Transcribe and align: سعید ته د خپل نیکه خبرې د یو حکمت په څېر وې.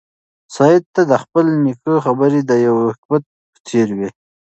سعید 0.55 0.83
ته 0.93 1.01
د 1.11 1.13
خپل 1.23 1.45
نیکه 1.63 1.93
خبرې 2.05 2.39
د 2.45 2.51
یو 2.65 2.75
حکمت 2.89 3.23
په 3.51 3.57
څېر 3.67 3.87
وې. 3.97 4.09